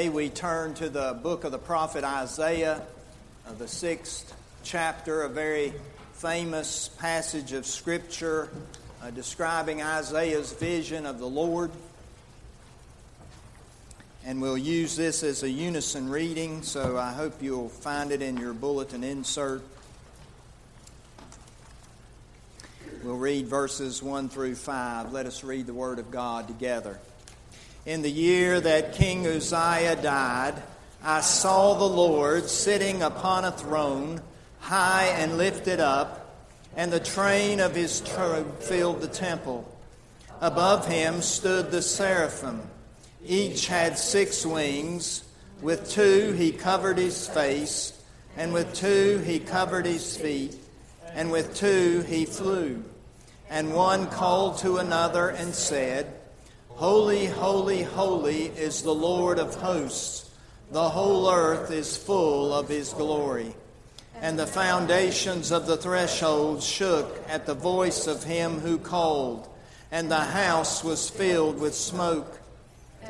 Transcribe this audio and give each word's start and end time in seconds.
Today 0.00 0.08
we 0.08 0.30
turn 0.30 0.72
to 0.76 0.88
the 0.88 1.20
book 1.22 1.44
of 1.44 1.52
the 1.52 1.58
prophet 1.58 2.04
Isaiah, 2.04 2.80
uh, 3.46 3.52
the 3.58 3.68
sixth 3.68 4.34
chapter, 4.64 5.24
a 5.24 5.28
very 5.28 5.74
famous 6.14 6.88
passage 6.88 7.52
of 7.52 7.66
Scripture 7.66 8.48
uh, 9.02 9.10
describing 9.10 9.82
Isaiah's 9.82 10.54
vision 10.54 11.04
of 11.04 11.18
the 11.18 11.26
Lord. 11.26 11.70
And 14.24 14.40
we'll 14.40 14.56
use 14.56 14.96
this 14.96 15.22
as 15.22 15.42
a 15.42 15.50
unison 15.50 16.08
reading, 16.08 16.62
so 16.62 16.96
I 16.96 17.12
hope 17.12 17.42
you'll 17.42 17.68
find 17.68 18.10
it 18.10 18.22
in 18.22 18.38
your 18.38 18.54
bulletin 18.54 19.04
insert. 19.04 19.60
We'll 23.04 23.18
read 23.18 23.48
verses 23.48 24.02
1 24.02 24.30
through 24.30 24.54
5. 24.54 25.12
Let 25.12 25.26
us 25.26 25.44
read 25.44 25.66
the 25.66 25.74
Word 25.74 25.98
of 25.98 26.10
God 26.10 26.48
together. 26.48 26.98
In 27.86 28.02
the 28.02 28.10
year 28.10 28.60
that 28.60 28.92
King 28.92 29.26
Uzziah 29.26 29.96
died, 29.96 30.62
I 31.02 31.22
saw 31.22 31.72
the 31.74 31.84
Lord 31.84 32.50
sitting 32.50 33.02
upon 33.02 33.46
a 33.46 33.52
throne, 33.52 34.20
high 34.58 35.06
and 35.06 35.38
lifted 35.38 35.80
up, 35.80 36.36
and 36.76 36.92
the 36.92 37.00
train 37.00 37.58
of 37.58 37.74
his 37.74 38.02
robe 38.18 38.60
filled 38.60 39.00
the 39.00 39.08
temple. 39.08 39.66
Above 40.42 40.86
him 40.86 41.22
stood 41.22 41.70
the 41.70 41.80
seraphim. 41.80 42.60
Each 43.24 43.66
had 43.66 43.98
six 43.98 44.44
wings. 44.44 45.24
With 45.62 45.90
two 45.90 46.32
he 46.32 46.52
covered 46.52 46.98
his 46.98 47.28
face, 47.28 47.98
and 48.36 48.52
with 48.52 48.74
two 48.74 49.22
he 49.24 49.38
covered 49.38 49.86
his 49.86 50.18
feet, 50.18 50.54
and 51.14 51.32
with 51.32 51.54
two 51.54 52.02
he 52.02 52.26
flew. 52.26 52.84
And 53.48 53.74
one 53.74 54.06
called 54.08 54.58
to 54.58 54.76
another 54.76 55.30
and 55.30 55.54
said, 55.54 56.19
Holy, 56.80 57.26
holy, 57.26 57.82
holy 57.82 58.46
is 58.46 58.80
the 58.80 58.94
Lord 58.94 59.38
of 59.38 59.54
hosts. 59.56 60.30
The 60.70 60.88
whole 60.88 61.30
earth 61.30 61.70
is 61.70 61.94
full 61.94 62.54
of 62.54 62.70
his 62.70 62.94
glory. 62.94 63.54
And 64.22 64.38
the 64.38 64.46
foundations 64.46 65.50
of 65.50 65.66
the 65.66 65.76
threshold 65.76 66.62
shook 66.62 67.22
at 67.28 67.44
the 67.44 67.52
voice 67.52 68.06
of 68.06 68.24
him 68.24 68.60
who 68.60 68.78
called, 68.78 69.46
and 69.92 70.10
the 70.10 70.20
house 70.20 70.82
was 70.82 71.10
filled 71.10 71.60
with 71.60 71.74
smoke. 71.74 72.40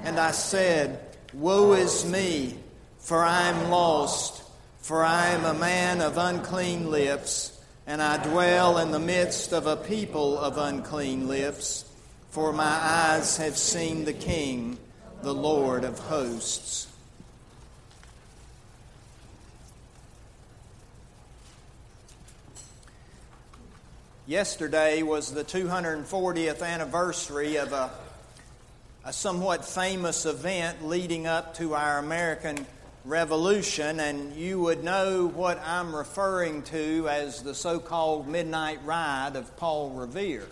And 0.02 0.18
I 0.18 0.32
said, 0.32 0.98
Woe 1.32 1.74
is 1.74 2.04
me, 2.04 2.56
for 2.98 3.22
I 3.22 3.50
am 3.50 3.70
lost, 3.70 4.42
for 4.80 5.04
I 5.04 5.28
am 5.28 5.44
a 5.44 5.56
man 5.56 6.00
of 6.00 6.18
unclean 6.18 6.90
lips, 6.90 7.56
and 7.86 8.02
I 8.02 8.20
dwell 8.30 8.78
in 8.78 8.90
the 8.90 8.98
midst 8.98 9.52
of 9.52 9.68
a 9.68 9.76
people 9.76 10.36
of 10.40 10.58
unclean 10.58 11.28
lips 11.28 11.84
for 12.30 12.52
my 12.52 12.64
eyes 12.64 13.38
have 13.38 13.56
seen 13.56 14.04
the 14.04 14.12
King, 14.12 14.78
the 15.22 15.34
Lord 15.34 15.82
of 15.82 15.98
hosts. 15.98 16.86
Yesterday 24.28 25.02
was 25.02 25.32
the 25.32 25.42
240th 25.42 26.62
anniversary 26.62 27.56
of 27.56 27.72
a, 27.72 27.90
a 29.04 29.12
somewhat 29.12 29.64
famous 29.64 30.24
event 30.24 30.86
leading 30.86 31.26
up 31.26 31.54
to 31.54 31.74
our 31.74 31.98
American 31.98 32.64
Revolution, 33.04 33.98
and 33.98 34.36
you 34.36 34.60
would 34.60 34.84
know 34.84 35.26
what 35.26 35.60
I'm 35.66 35.96
referring 35.96 36.62
to 36.64 37.08
as 37.10 37.42
the 37.42 37.56
so 37.56 37.80
called 37.80 38.28
Midnight 38.28 38.78
Ride 38.84 39.32
of 39.34 39.56
Paul 39.56 39.90
Revere. 39.90 40.46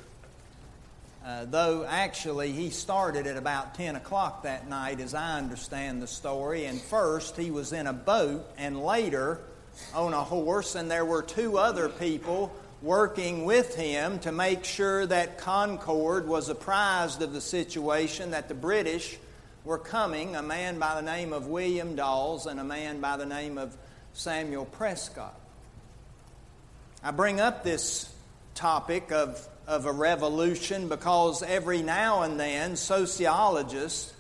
Uh, 1.25 1.45
though 1.45 1.85
actually 1.85 2.53
he 2.53 2.71
started 2.71 3.27
at 3.27 3.37
about 3.37 3.75
10 3.75 3.97
o'clock 3.97 4.45
that 4.45 4.69
night, 4.69 5.01
as 5.01 5.15
I 5.15 5.39
understand 5.39 6.01
the 6.01 6.07
story. 6.07 6.65
And 6.65 6.81
first 6.81 7.37
he 7.37 7.51
was 7.51 7.73
in 7.73 7.87
a 7.87 7.93
boat, 7.93 8.49
and 8.57 8.83
later 8.83 9.41
on 9.95 10.15
a 10.15 10.23
horse, 10.23 10.75
and 10.75 10.91
there 10.91 11.05
were 11.05 11.23
two 11.23 11.59
other 11.59 11.89
people 11.89 12.55
working 12.81 13.45
with 13.45 13.75
him 13.75 14.19
to 14.21 14.33
make 14.33 14.65
sure 14.65 15.05
that 15.07 15.39
Concord 15.39 16.29
was 16.29 16.49
apprised 16.49 17.23
of 17.23 17.33
the 17.33 17.41
situation, 17.41 18.31
that 18.31 18.49
the 18.49 18.55
British 18.55 19.19
were 19.65 19.79
coming 19.79 20.37
a 20.37 20.43
man 20.43 20.79
by 20.79 20.95
the 20.95 21.03
name 21.03 21.33
of 21.33 21.49
William 21.49 21.97
Dawes 21.97 22.47
and 22.47 22.61
a 22.61 22.65
man 22.65 23.01
by 23.01 23.17
the 23.17 23.27
name 23.27 23.59
of 23.59 23.77
Samuel 24.13 24.65
Prescott. 24.65 25.39
I 27.03 27.11
bring 27.11 27.41
up 27.41 27.65
this 27.65 28.13
topic 28.55 29.13
of 29.13 29.47
of 29.69 29.85
a 29.85 29.93
revolution 29.93 30.89
because 30.89 31.43
every 31.43 31.83
now 31.83 32.23
and 32.23 32.41
then 32.41 32.75
sociologists 32.75 34.15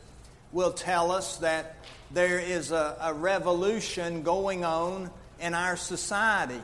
will 0.52 0.72
tell 0.72 1.10
us 1.10 1.38
that 1.38 1.74
there 2.10 2.38
is 2.38 2.70
a, 2.70 2.96
a, 3.00 3.14
revolution 3.14 4.22
going 4.22 4.62
on 4.62 5.10
in 5.40 5.54
our 5.54 5.74
society 5.76 6.60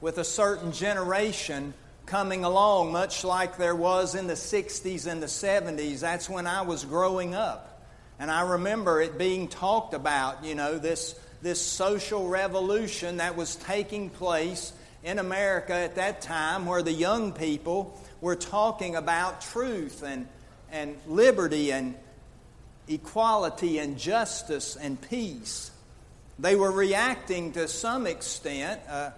with 0.00 0.18
a 0.18 0.24
certain 0.24 0.72
generation 0.72 1.72
coming 2.04 2.42
along, 2.42 2.90
much 2.90 3.22
like 3.22 3.56
there 3.56 3.76
was 3.76 4.16
in 4.16 4.26
the 4.26 4.34
60s 4.34 5.06
and 5.06 5.22
the 5.22 5.26
70s. 5.26 6.00
That's 6.00 6.28
when 6.28 6.48
I 6.48 6.62
was 6.62 6.84
growing 6.84 7.36
up. 7.36 7.80
And 8.18 8.28
I 8.28 8.42
remember 8.42 9.00
it 9.00 9.18
being 9.18 9.46
talked 9.46 9.94
about, 9.94 10.44
you 10.44 10.56
know, 10.56 10.78
this, 10.78 11.14
this 11.42 11.60
social 11.60 12.26
revolution 12.26 13.18
that 13.18 13.36
was 13.36 13.54
taking 13.54 14.10
place 14.10 14.72
in 15.02 15.18
America 15.18 15.74
at 15.74 15.94
that 15.96 16.20
time 16.20 16.66
where 16.66 16.82
the 16.82 16.92
young 16.92 17.32
people 17.32 17.98
were 18.20 18.36
talking 18.36 18.96
about 18.96 19.40
truth 19.40 20.02
and, 20.02 20.26
and 20.70 20.96
liberty 21.06 21.72
and 21.72 21.94
equality 22.88 23.78
and 23.78 23.98
justice 23.98 24.76
and 24.76 25.00
peace. 25.00 25.70
They 26.38 26.56
were 26.56 26.70
reacting 26.70 27.52
to 27.52 27.68
some 27.68 28.06
extent 28.06 28.80
uh, 28.88 29.10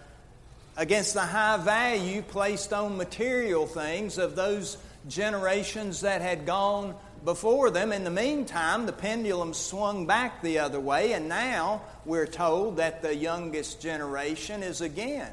against 0.77 1.15
the 1.15 1.21
high 1.21 1.57
value 1.57 2.23
placed 2.23 2.73
on 2.73 2.97
material 2.97 3.67
things 3.67 4.19
of 4.19 4.37
those 4.37 4.77
generations 5.09 6.03
that 6.03 6.21
had 6.21 6.47
gone 6.47 6.95
before 7.25 7.71
them. 7.71 7.93
In 7.93 8.05
the 8.05 8.11
meantime, 8.11 8.87
the 8.87 8.93
pendulum 8.93 9.55
swung 9.55 10.07
back 10.07 10.43
the 10.43 10.61
other 10.61 10.81
way, 10.81 11.13
and 11.13 11.29
now 11.29 11.83
we're 12.05 12.27
told 12.27 12.77
that 12.77 13.03
the 13.03 13.15
youngest 13.15 13.81
generation 13.81 14.63
is 14.63 14.81
again 14.81 15.33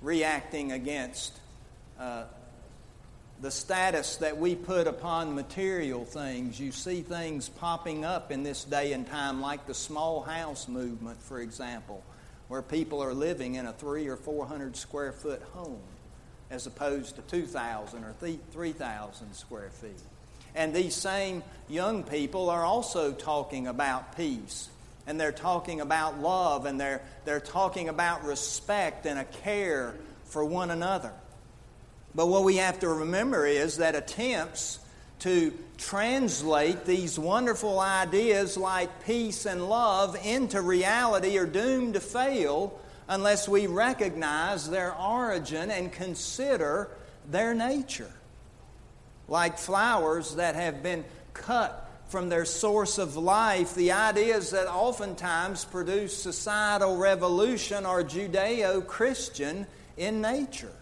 reacting 0.00 0.72
against 0.72 1.38
uh, 1.98 2.24
the 3.40 3.50
status 3.50 4.16
that 4.16 4.36
we 4.38 4.54
put 4.54 4.86
upon 4.86 5.34
material 5.34 6.04
things. 6.04 6.58
You 6.58 6.72
see 6.72 7.02
things 7.02 7.48
popping 7.48 8.04
up 8.04 8.32
in 8.32 8.42
this 8.42 8.64
day 8.64 8.92
and 8.92 9.06
time, 9.06 9.40
like 9.40 9.66
the 9.66 9.74
small 9.74 10.22
house 10.22 10.68
movement, 10.68 11.20
for 11.22 11.40
example, 11.40 12.02
where 12.48 12.62
people 12.62 13.02
are 13.02 13.14
living 13.14 13.54
in 13.54 13.66
a 13.66 13.72
three 13.72 14.08
or 14.08 14.16
four 14.16 14.46
hundred 14.46 14.76
square 14.76 15.12
foot 15.12 15.42
home 15.52 15.80
as 16.50 16.66
opposed 16.66 17.16
to 17.16 17.22
2,000 17.22 18.04
or 18.04 18.14
3,000 18.52 19.34
square 19.34 19.70
feet. 19.70 20.00
And 20.54 20.74
these 20.74 20.94
same 20.94 21.42
young 21.68 22.02
people 22.02 22.48
are 22.48 22.64
also 22.64 23.12
talking 23.12 23.66
about 23.66 24.16
peace 24.16 24.70
and 25.08 25.18
they're 25.18 25.32
talking 25.32 25.80
about 25.80 26.20
love 26.20 26.66
and 26.66 26.78
they're, 26.78 27.00
they're 27.24 27.40
talking 27.40 27.88
about 27.88 28.24
respect 28.24 29.06
and 29.06 29.18
a 29.18 29.24
care 29.24 29.94
for 30.26 30.44
one 30.44 30.70
another. 30.70 31.12
But 32.14 32.26
what 32.26 32.44
we 32.44 32.56
have 32.56 32.80
to 32.80 32.88
remember 32.88 33.46
is 33.46 33.78
that 33.78 33.94
attempts 33.94 34.78
to 35.20 35.54
translate 35.78 36.84
these 36.84 37.18
wonderful 37.18 37.80
ideas 37.80 38.58
like 38.58 39.06
peace 39.06 39.46
and 39.46 39.66
love 39.66 40.14
into 40.26 40.60
reality 40.60 41.38
are 41.38 41.46
doomed 41.46 41.94
to 41.94 42.00
fail 42.00 42.78
unless 43.08 43.48
we 43.48 43.66
recognize 43.66 44.68
their 44.68 44.94
origin 44.94 45.70
and 45.70 45.90
consider 45.90 46.90
their 47.30 47.54
nature. 47.54 48.12
Like 49.26 49.56
flowers 49.56 50.34
that 50.34 50.54
have 50.54 50.82
been 50.82 51.06
cut 51.32 51.87
from 52.08 52.30
their 52.30 52.46
source 52.46 52.98
of 52.98 53.16
life, 53.16 53.74
the 53.74 53.92
ideas 53.92 54.50
that 54.50 54.66
oftentimes 54.66 55.64
produce 55.66 56.16
societal 56.16 56.96
revolution 56.96 57.84
are 57.84 58.02
Judeo 58.02 58.86
Christian 58.86 59.66
in 59.98 60.22
nature, 60.22 60.72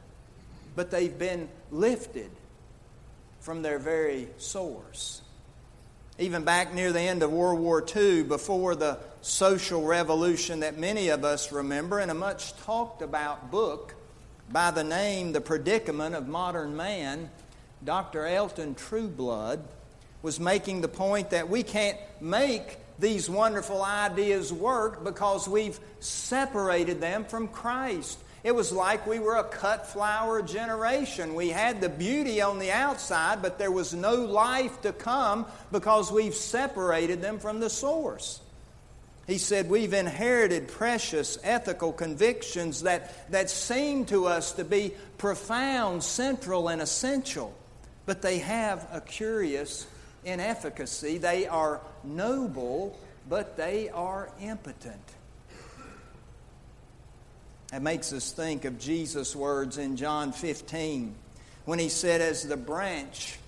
but 0.77 0.91
they've 0.91 1.19
been 1.19 1.49
lifted 1.73 2.31
from 3.41 3.63
their 3.63 3.79
very 3.81 4.29
source. 4.39 5.21
Even 6.19 6.45
back 6.45 6.73
near 6.73 6.93
the 6.93 7.01
end 7.01 7.23
of 7.23 7.33
World 7.33 7.59
War 7.59 7.85
II, 7.95 8.23
before 8.23 8.75
the 8.75 8.99
social 9.21 9.83
revolution 9.85 10.61
that 10.61 10.79
many 10.79 11.09
of 11.09 11.25
us 11.25 11.51
remember, 11.51 12.01
in 12.01 12.09
a 12.09 12.15
much 12.15 12.57
talked 12.59 13.03
about 13.03 13.51
book 13.51 13.95
by 14.51 14.71
the 14.71 14.85
name 14.85 15.33
The 15.33 15.41
Predicament 15.41 16.15
of 16.15 16.29
Modern 16.29 16.77
Man, 16.77 17.31
Dr. 17.85 18.27
Elton 18.27 18.77
Trueblood 18.77 19.63
was 20.27 20.41
making 20.41 20.81
the 20.81 20.89
point 20.89 21.31
that 21.31 21.49
we 21.49 21.63
can't 21.63 21.97
make 22.21 22.79
these 22.99 23.31
wonderful 23.31 23.81
ideas 23.81 24.53
work 24.53 25.05
because 25.05 25.49
we've 25.49 25.79
separated 26.01 27.01
them 27.01 27.25
from 27.25 27.47
Christ. 27.47 28.19
It 28.43 28.53
was 28.53 28.73
like 28.73 29.07
we 29.07 29.21
were 29.21 29.37
a 29.37 29.45
cut 29.45 29.87
flower 29.87 30.43
generation. 30.43 31.37
We 31.37 31.51
had 31.51 31.81
the 31.81 31.89
beauty 31.89 32.41
on 32.41 32.59
the 32.59 32.73
outside, 32.73 33.41
but 33.41 33.61
there 33.61 33.71
was 33.71 33.95
no 33.95 34.17
life 34.17 34.83
to 34.83 34.93
come 34.93 35.47
because 35.71 36.11
we've 36.11 36.35
separated 36.35 37.23
them 37.23 37.39
from 37.39 37.61
the 37.61 37.71
source. 37.71 38.41
He 39.29 39.39
said, 39.39 39.71
We've 39.71 39.95
inherited 39.95 40.67
precious 40.67 41.39
ethical 41.45 41.93
convictions 41.93 42.83
that, 42.83 43.31
that 43.31 43.49
seem 43.49 44.07
to 44.07 44.27
us 44.27 44.51
to 44.55 44.65
be 44.65 44.93
profound, 45.19 46.03
central, 46.03 46.69
and 46.69 46.83
essential, 46.83 47.55
but 48.07 48.23
they 48.23 48.39
have 48.39 48.89
a 48.91 49.01
curious 49.01 49.87
inefficacy. 50.27 51.19
They 51.19 51.47
are 51.47 51.81
noble, 52.05 52.99
but 53.29 53.57
they 53.57 53.89
are 53.89 54.31
impotent. 54.41 55.01
That 57.71 57.83
makes 57.83 58.13
us 58.13 58.33
think 58.33 58.65
of 58.65 58.79
Jesus' 58.79 59.35
words 59.35 59.79
in 59.79 59.97
John 59.97 60.33
15 60.33 61.15
when 61.65 61.79
he 61.79 61.89
said, 61.89 62.21
As 62.21 62.47
the 62.47 62.57
branch 62.57 63.39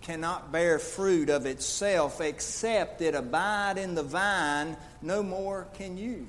cannot 0.00 0.50
bear 0.50 0.78
fruit 0.78 1.28
of 1.28 1.46
itself 1.46 2.20
except 2.20 3.02
it 3.02 3.14
abide 3.14 3.78
in 3.78 3.94
the 3.94 4.02
vine, 4.02 4.76
no 5.02 5.22
more 5.22 5.66
can 5.74 5.96
you, 5.96 6.26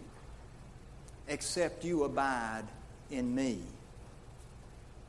except 1.28 1.84
you 1.84 2.04
abide 2.04 2.66
in 3.10 3.34
me. 3.34 3.60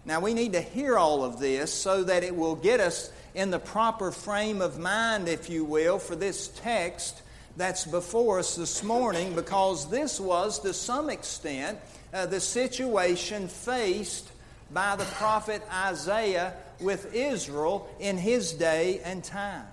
Now, 0.05 0.21
we 0.21 0.33
need 0.33 0.55
to 0.55 0.63
hear 0.63 0.97
all 0.97 1.25
of 1.25 1.39
this 1.39 1.73
so 1.73 2.05
that 2.05 2.25
it 2.25 2.35
will 2.35 2.57
get 2.57 2.81
us 2.81 3.13
in 3.35 3.51
the 3.51 3.59
proper 3.59 4.11
frame 4.11 4.61
of 4.61 4.79
mind, 4.79 5.29
if 5.29 5.51
you 5.51 5.65
will, 5.65 5.99
for 5.99 6.17
this 6.17 6.49
text 6.49 7.23
that's 7.57 7.85
before 7.85 8.39
us 8.39 8.57
this 8.57 8.83
morning, 8.83 9.35
because 9.35 9.91
this 9.91 10.21
was, 10.21 10.61
to 10.61 10.73
some 10.73 11.11
extent, 11.11 11.79
uh, 12.13 12.27
the 12.27 12.41
situation 12.41 13.49
faced 13.49 14.31
by 14.73 14.97
the 14.97 15.05
prophet 15.05 15.63
Isaiah 15.73 16.55
with 16.81 17.15
Israel 17.15 17.89
in 18.01 18.17
his 18.17 18.53
day 18.53 19.01
and 19.05 19.23
time. 19.23 19.67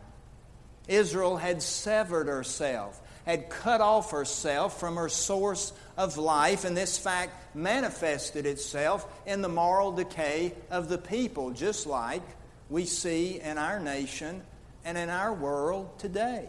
Israel 0.88 1.38
had 1.38 1.62
severed 1.62 2.27
herself, 2.27 3.00
had 3.25 3.50
cut 3.50 3.81
off 3.81 4.12
herself 4.12 4.80
from 4.80 4.95
her 4.95 5.09
source 5.09 5.74
of 5.98 6.18
life, 6.18 6.65
and 6.65 6.75
this 6.75 6.98
fact 6.98 7.56
manifested 7.56 8.45
itself 8.45 9.06
in 9.25 9.42
the 9.42 9.50
moral 9.50 9.92
decay 9.92 10.54
of 10.69 10.89
the 10.89 10.98
people, 10.98 11.51
just 11.51 11.88
like 11.88 12.21
we 12.69 12.86
see 12.86 13.40
in 13.40 13.58
our 13.58 13.80
nation 13.80 14.42
and 14.84 14.98
in 14.98 15.10
our 15.10 15.34
world 15.34 15.98
today. 16.00 16.46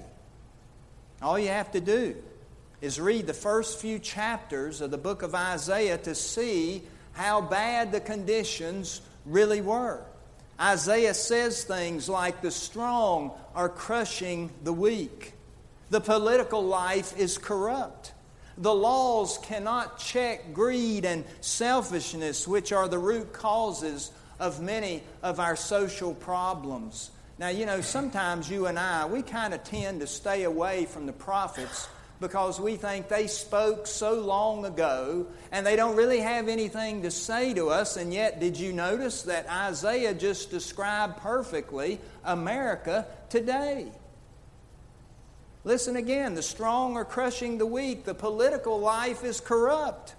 All 1.23 1.39
you 1.39 1.49
have 1.49 1.73
to 1.73 1.81
do 1.81 2.17
is 2.81 3.01
read 3.01 3.27
the 3.27 3.35
first 3.35 3.81
few 3.81 3.99
chapters 3.99 4.81
of 4.81 4.91
the 4.91 4.99
book 4.99 5.23
of 5.23 5.35
Isaiah 5.35 5.99
to 5.99 6.15
see 6.15 6.83
how 7.13 7.41
bad 7.41 7.91
the 7.91 8.01
conditions 8.01 9.01
really 9.27 9.61
were. 9.61 10.01
Isaiah 10.61 11.15
says 11.15 11.65
things 11.65 12.09
like 12.09 12.41
the 12.41 12.51
strong 12.51 13.33
are 13.55 13.69
crushing 13.69 14.51
the 14.63 14.73
weak. 14.73 15.35
The 15.91 16.01
political 16.01 16.63
life 16.63 17.17
is 17.17 17.39
corrupt. 17.39 18.13
The 18.59 18.75
laws 18.75 19.39
cannot 19.39 19.99
check 19.99 20.53
greed 20.53 21.05
and 21.05 21.25
selfishness, 21.41 22.47
which 22.47 22.73
are 22.73 22.89
the 22.89 22.99
root 22.99 23.33
causes 23.33 24.11
of 24.39 24.61
many 24.61 25.03
of 25.23 25.41
our 25.41 25.57
social 25.57 26.15
problems. 26.15 27.11
Now, 27.39 27.49
you 27.49 27.67
know, 27.67 27.81
sometimes 27.81 28.51
you 28.51 28.67
and 28.67 28.79
I, 28.79 29.07
we 29.07 29.23
kind 29.23 29.55
of 29.55 29.63
tend 29.65 30.01
to 30.01 30.07
stay 30.07 30.45
away 30.45 30.87
from 30.87 31.07
the 31.07 31.13
prophets 31.13 31.89
because 32.21 32.61
we 32.61 32.77
think 32.77 33.09
they 33.09 33.29
spoke 33.29 33.87
so 33.87 34.15
long 34.15 34.65
ago 34.65 35.27
and 35.53 35.65
they 35.65 35.77
don't 35.77 35.97
really 35.97 36.19
have 36.19 36.49
anything 36.49 37.03
to 37.03 37.11
say 37.11 37.55
to 37.55 37.69
us. 37.69 37.97
And 37.97 38.13
yet, 38.13 38.41
did 38.41 38.59
you 38.59 38.73
notice 38.73 39.23
that 39.23 39.49
Isaiah 39.49 40.15
just 40.15 40.51
described 40.51 41.19
perfectly 41.19 42.01
America 42.25 43.07
today? 43.31 43.87
Listen 45.65 45.97
again 45.97 46.35
the 46.35 46.43
strong 46.43 46.97
are 46.97 47.05
crushing 47.05 47.59
the 47.59 47.67
weak, 47.67 48.05
the 48.05 48.15
political 48.15 48.81
life 48.81 49.23
is 49.23 49.41
corrupt, 49.41 50.15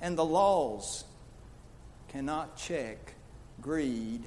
and 0.00 0.16
the 0.16 0.24
laws 0.24 1.04
cannot 2.08 2.56
check 2.56 3.14
greed 3.60 4.22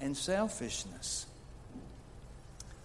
and 0.00 0.16
selfishness. 0.16 1.26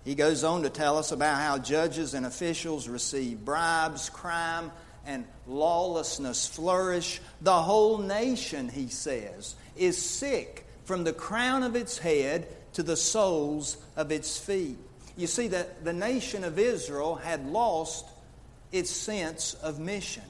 He 0.04 0.16
goes 0.16 0.44
on 0.44 0.64
to 0.64 0.70
tell 0.70 0.98
us 0.98 1.12
about 1.12 1.40
how 1.40 1.58
judges 1.60 2.14
and 2.14 2.26
officials 2.26 2.88
receive 2.88 3.46
bribes, 3.46 4.10
crime, 4.10 4.72
and 5.06 5.26
lawlessness 5.48 6.48
flourish. 6.48 7.22
The 7.42 7.62
whole 7.62 8.00
nation, 8.00 8.70
he 8.70 8.88
says, 8.88 9.56
is 9.76 9.98
sick 10.04 10.66
from 10.86 11.04
the 11.04 11.14
crown 11.14 11.64
of 11.64 11.76
its 11.76 11.98
head 11.98 12.48
to 12.74 12.84
the 12.84 12.98
soles 12.98 13.78
of 13.96 14.12
its 14.12 14.40
feet. 14.40 14.78
You 15.18 15.28
see, 15.28 15.50
that 15.50 15.84
the 15.84 15.94
nation 15.94 16.44
of 16.44 16.58
Israel 16.58 17.16
had 17.16 17.46
lost 17.48 18.06
its 18.72 18.90
sense 18.90 19.54
of 19.56 19.80
mission. 19.80 20.24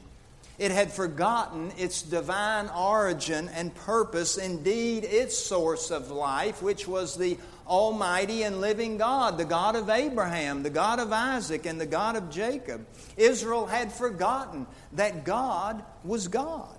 It 0.62 0.70
had 0.70 0.94
forgotten 0.94 1.72
its 1.76 2.04
divine 2.04 2.70
origin 2.70 3.50
and 3.50 3.74
purpose, 3.74 4.38
indeed, 4.38 5.04
its 5.04 5.36
source 5.36 5.90
of 5.90 6.12
life, 6.12 6.62
which 6.62 6.88
was 6.88 7.18
the 7.18 7.40
Almighty 7.66 8.44
and 8.44 8.62
living 8.62 8.98
God, 8.98 9.40
the 9.40 9.44
God 9.44 9.76
of 9.76 9.90
Abraham, 9.90 10.62
the 10.62 10.70
God 10.70 11.00
of 11.00 11.12
Isaac, 11.12 11.66
and 11.66 11.82
the 11.82 11.88
God 11.88 12.16
of 12.16 12.30
Jacob. 12.30 12.86
Israel 13.18 13.66
had 13.66 13.92
forgotten 13.92 14.68
that 14.92 15.26
God 15.26 15.84
was 16.04 16.28
God. 16.28 16.78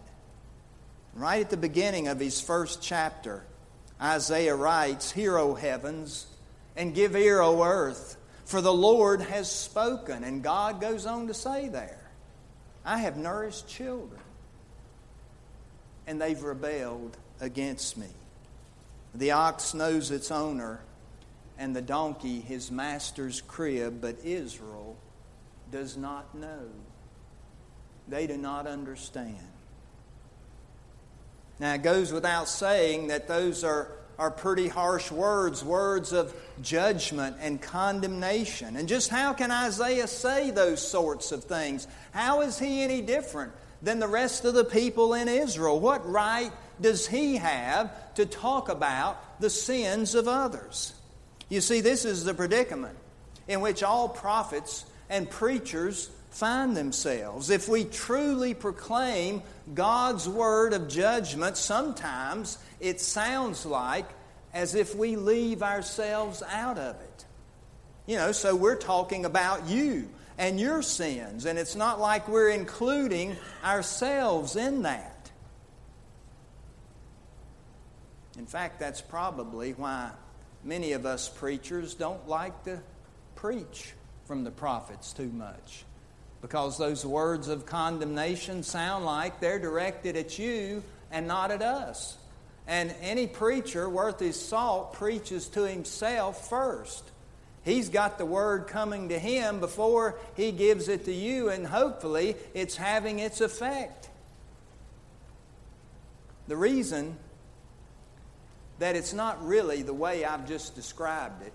Right 1.12 1.40
at 1.40 1.50
the 1.50 1.56
beginning 1.56 2.06
of 2.06 2.20
his 2.20 2.40
first 2.40 2.82
chapter, 2.82 3.43
Isaiah 4.00 4.55
writes, 4.55 5.11
Hear, 5.11 5.37
O 5.37 5.55
heavens, 5.55 6.29
and 6.76 6.94
give 6.94 7.17
ear, 7.17 7.40
O 7.40 7.64
earth, 7.64 8.17
for 8.44 8.61
the 8.61 8.73
Lord 8.73 9.23
has 9.23 9.50
spoken. 9.50 10.23
And 10.23 10.40
God 10.40 10.81
goes 10.81 11.05
on 11.05 11.26
to 11.26 11.34
say 11.34 11.67
there, 11.67 12.01
I 12.84 12.99
have 12.99 13.17
nourished 13.17 13.69
children, 13.69 14.20
and 16.06 16.20
they've 16.20 16.43
rebelled 16.43 17.17
against 17.40 17.96
me. 17.96 18.08
The 19.14 19.32
ox 19.32 19.75
knows 19.75 20.11
its 20.11 20.31
owner, 20.31 20.81
and 21.58 21.76
the 21.76 21.82
donkey 21.82 22.40
his 22.40 22.70
master's 22.70 23.40
crib, 23.40 24.00
but 24.00 24.17
Israel 24.25 24.96
does 25.70 25.96
not 25.96 26.34
know. 26.34 26.69
They 28.08 28.26
do 28.26 28.37
not 28.37 28.67
understand. 28.67 29.37
Now, 31.61 31.75
it 31.75 31.82
goes 31.82 32.12
without 32.12 32.49
saying 32.49 33.08
that 33.08 33.29
those 33.29 33.62
are, 33.62 33.88
are 34.18 34.30
pretty 34.30 34.68
harsh 34.68 35.10
words, 35.10 35.64
words 35.64 36.12
of 36.12 36.34
judgment 36.60 37.36
and 37.40 37.60
condemnation. 37.60 38.76
And 38.76 38.88
just 38.88 39.10
how 39.10 39.32
can 39.32 39.50
Isaiah 39.50 40.06
say 40.06 40.50
those 40.50 40.86
sorts 40.86 41.32
of 41.32 41.44
things? 41.44 41.86
How 42.12 42.42
is 42.42 42.58
he 42.58 42.82
any 42.82 43.00
different 43.00 43.52
than 43.82 43.98
the 43.98 44.08
rest 44.08 44.44
of 44.44 44.54
the 44.54 44.64
people 44.64 45.14
in 45.14 45.28
Israel? 45.28 45.81
What 45.81 46.08
right 46.08 46.52
does 46.81 47.06
he 47.06 47.36
have 47.36 48.14
to 48.14 48.26
talk 48.26 48.69
about 48.69 49.40
the 49.40 49.50
sins 49.50 50.14
of 50.14 50.28
others? 50.28 50.92
You 51.48 51.60
see, 51.60 51.81
this 51.81 52.04
is 52.04 52.24
the 52.24 52.34
predicament 52.34 52.96
in 53.48 53.60
which 53.60 53.82
all 53.82 54.08
prophets 54.08 54.84
and 55.10 55.28
preachers 55.28 56.10
find 56.32 56.77
themselves. 56.77 57.51
If 57.51 57.69
we 57.69 57.84
truly 57.84 58.55
proclaim 58.55 59.43
God's 59.74 60.29
word 60.29 60.72
of 60.72 60.89
judgment, 60.89 61.56
sometimes 61.56 62.58
it 62.81 63.01
sounds 63.01 63.67
like 63.67 64.08
as 64.55 64.74
if 64.74 64.94
we 64.94 65.17
leave 65.17 65.62
ourselves 65.62 66.43
out 66.51 66.79
of 66.79 66.96
it. 66.96 67.24
You 68.06 68.17
know, 68.17 68.32
so 68.32 68.56
we're 68.56 68.77
talking 68.77 69.24
about 69.24 69.69
you 69.69 70.08
and 70.39 70.58
your 70.58 70.82
sins, 70.82 71.44
and 71.44 71.58
it's 71.58 71.77
not 71.77 72.01
like 72.01 72.27
we're 72.29 72.51
including 72.51 73.36
ourselves 73.62 74.56
in 74.56 74.82
that. 74.82 75.31
In 78.39 78.46
fact, 78.46 78.81
that's 78.81 79.03
probably 79.03 79.74
why 79.74 80.10
many 80.65 80.93
of 80.93 81.05
us 81.05 81.29
preachers 81.29 81.93
don't 81.93 82.27
like 82.27 82.65
to 82.65 82.81
preach 83.34 83.93
from 84.24 84.44
the 84.44 84.51
prophets 84.51 85.12
too 85.12 85.29
much. 85.29 85.84
Because 86.43 86.77
those 86.77 87.06
words 87.06 87.49
of 87.49 87.65
condemnation 87.65 88.63
sound 88.63 89.05
like 89.05 89.41
they're 89.41 89.61
directed 89.61 90.17
at 90.17 90.39
you 90.39 90.82
and 91.11 91.27
not 91.27 91.51
at 91.51 91.63
us. 91.63 92.19
And 92.67 92.94
any 93.01 93.27
preacher 93.27 93.89
worth 93.89 94.19
his 94.19 94.39
salt 94.39 94.93
preaches 94.94 95.49
to 95.51 95.63
himself 95.63 96.49
first. 96.49 97.05
He's 97.65 97.89
got 97.89 98.19
the 98.19 98.27
word 98.27 98.67
coming 98.67 99.11
to 99.11 99.19
him 99.19 99.61
before 99.61 100.19
he 100.37 100.51
gives 100.51 100.89
it 100.89 101.05
to 101.05 101.13
you, 101.13 101.49
and 101.49 101.65
hopefully 101.65 102.34
it's 102.55 102.77
having 102.77 103.20
its 103.20 103.41
effect. 103.41 104.08
The 106.49 106.56
reason 106.56 107.17
that 108.81 108.96
it's 108.96 109.13
not 109.13 109.46
really 109.46 109.82
the 109.82 109.94
way 109.94 110.25
I've 110.25 110.49
just 110.49 110.75
described 110.75 111.43
it. 111.46 111.53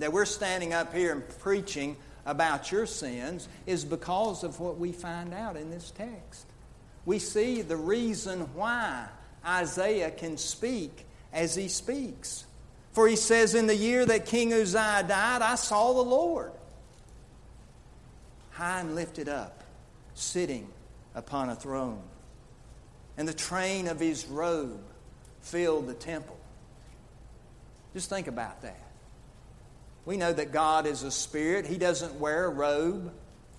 That 0.00 0.12
we're 0.12 0.24
standing 0.24 0.72
up 0.72 0.92
here 0.92 1.12
and 1.12 1.22
preaching 1.38 1.96
about 2.26 2.72
your 2.72 2.86
sins 2.86 3.48
is 3.66 3.84
because 3.84 4.44
of 4.44 4.60
what 4.60 4.78
we 4.78 4.92
find 4.92 5.34
out 5.34 5.56
in 5.56 5.70
this 5.70 5.90
text. 5.90 6.46
We 7.04 7.18
see 7.18 7.62
the 7.62 7.76
reason 7.76 8.40
why 8.54 9.08
Isaiah 9.46 10.10
can 10.10 10.38
speak 10.38 11.04
as 11.32 11.54
he 11.54 11.68
speaks. 11.68 12.44
For 12.92 13.06
he 13.08 13.16
says, 13.16 13.54
In 13.54 13.66
the 13.66 13.76
year 13.76 14.06
that 14.06 14.26
King 14.26 14.52
Uzziah 14.52 15.04
died, 15.06 15.42
I 15.42 15.56
saw 15.56 15.92
the 15.92 16.08
Lord 16.08 16.52
high 18.54 18.80
and 18.80 18.94
lifted 18.94 19.28
up, 19.28 19.64
sitting 20.14 20.68
upon 21.14 21.50
a 21.50 21.56
throne. 21.56 22.02
And 23.16 23.28
the 23.28 23.34
train 23.34 23.88
of 23.88 24.00
his 24.00 24.26
robe 24.26 24.82
filled 25.40 25.88
the 25.88 25.94
temple. 25.94 26.38
Just 27.92 28.08
think 28.08 28.26
about 28.28 28.62
that. 28.62 28.83
We 30.06 30.16
know 30.16 30.32
that 30.32 30.52
God 30.52 30.86
is 30.86 31.02
a 31.02 31.10
spirit. 31.10 31.66
He 31.66 31.78
doesn't 31.78 32.20
wear 32.20 32.44
a 32.46 32.50
robe, 32.50 33.12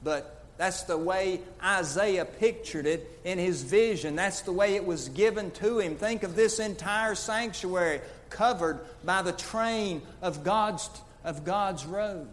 but 0.04 0.44
that's 0.58 0.84
the 0.84 0.98
way 0.98 1.42
Isaiah 1.62 2.26
pictured 2.26 2.86
it 2.86 3.20
in 3.24 3.40
his 3.40 3.62
vision. 3.64 4.16
That's 4.16 4.42
the 4.42 4.54
way 4.54 4.76
it 4.76 4.86
was 4.86 5.10
given 5.10 5.52
to 5.52 5.80
him. 5.80 5.96
Think 5.96 6.24
of 6.24 6.36
this 6.36 6.60
entire 6.60 7.16
sanctuary 7.16 8.02
covered 8.30 8.80
by 9.04 9.22
the 9.22 9.34
train 9.34 10.02
of 10.22 10.44
God's, 10.44 10.90
of 11.24 11.44
God's 11.44 11.86
robe. 11.86 12.30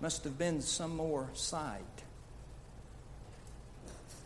Must 0.00 0.24
have 0.24 0.36
been 0.36 0.60
some 0.60 0.96
more 0.96 1.30
sight. 1.32 1.80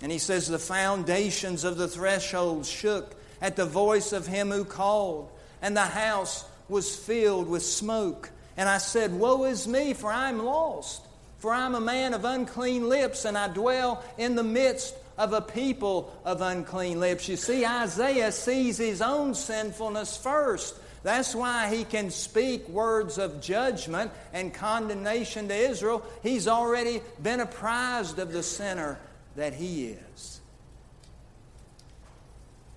And 0.01 0.11
he 0.11 0.19
says, 0.19 0.49
The 0.49 0.59
foundations 0.59 1.65
of 1.65 1.77
the 1.77 1.89
threshold 1.89 2.67
shook 2.67 3.15
at 3.41 3.57
the 3.57 3.67
voice 3.67 4.13
of 4.13 4.27
him 4.27 4.51
who 4.51 4.65
called, 4.65 5.31
and 5.63 5.77
the 5.77 5.83
house 5.83 6.45
was 6.69 6.95
filled 6.95 7.49
with 7.49 7.63
smoke. 7.63 8.31
And 8.59 8.69
I 8.69 8.79
said, 8.79 9.15
Woe 9.15 9.45
is 9.45 9.67
me, 9.67 9.95
for 9.95 10.13
I 10.13 10.29
am 10.29 10.45
lost. 10.45 11.07
For 11.39 11.53
I 11.53 11.65
am 11.65 11.77
a 11.77 11.81
man 11.81 12.13
of 12.13 12.25
unclean 12.25 12.89
lips, 12.89 13.25
and 13.25 13.39
I 13.39 13.47
dwell 13.47 14.05
in 14.19 14.35
the 14.35 14.43
midst 14.43 14.95
of 15.17 15.33
a 15.33 15.41
people 15.41 16.13
of 16.25 16.41
unclean 16.41 16.99
lips. 16.99 17.29
You 17.29 17.37
see, 17.37 17.65
Isaiah 17.65 18.33
sees 18.33 18.77
his 18.77 19.01
own 19.01 19.35
sinfulness 19.35 20.17
first. 20.17 20.75
That's 21.05 21.37
why 21.37 21.73
he 21.73 21.85
can 21.85 22.11
speak 22.11 22.69
words 22.69 23.19
of 23.19 23.41
judgment 23.41 24.11
and 24.33 24.53
condemnation 24.53 25.47
to 25.47 25.55
Israel. 25.55 26.05
He's 26.25 26.49
already 26.49 27.01
been 27.23 27.39
apprised 27.39 28.19
of 28.19 28.33
the 28.33 28.43
sinner 28.43 28.99
that 29.37 29.55
he 29.55 29.97
is. 30.17 30.41